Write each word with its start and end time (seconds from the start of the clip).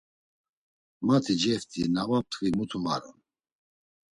Mati 1.05 1.33
ceft̆i, 1.41 1.81
na 1.93 2.01
va 2.09 2.19
p̌t̆ǩvi 2.23 2.49
muti 2.57 2.77
var 2.85 3.01
one! 3.11 3.21